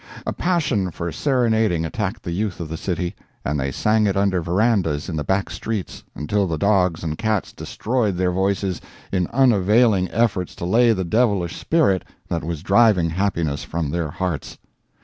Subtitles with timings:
[0.25, 3.13] A passion for serenading attacked the youth of the city,
[3.45, 7.53] and they sang it under verandahs in the back streets until the dogs and cats
[7.53, 13.63] destroyed their voices in unavailing efforts to lay the devilish spirit that was driving happiness
[13.63, 14.57] from their hearts.